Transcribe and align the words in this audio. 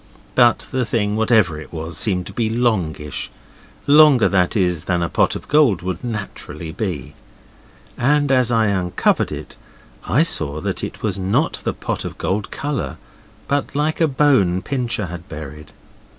But 0.33 0.67
the 0.71 0.83
thing, 0.83 1.15
whatever 1.15 1.61
it 1.61 1.71
was, 1.71 1.95
seemed 1.95 2.25
to 2.25 2.33
be 2.33 2.49
longish; 2.49 3.29
longer, 3.85 4.27
that 4.29 4.57
is, 4.57 4.85
than 4.85 5.03
a 5.03 5.09
pot 5.09 5.35
of 5.35 5.47
gold 5.47 5.83
would 5.83 6.03
naturally 6.03 6.71
be. 6.71 7.13
And 7.99 8.31
as 8.31 8.51
I 8.51 8.65
uncovered 8.65 9.31
it 9.31 9.57
I 10.07 10.23
saw 10.23 10.59
that 10.59 10.83
it 10.83 11.03
was 11.03 11.19
not 11.19 11.59
at 11.61 11.67
all 11.67 11.73
pot 11.73 12.03
of 12.03 12.17
gold 12.17 12.49
colour, 12.49 12.97
but 13.47 13.75
like 13.75 14.01
a 14.01 14.07
bone 14.07 14.63
Pincher 14.63 15.05
has 15.05 15.21
buried. 15.21 15.71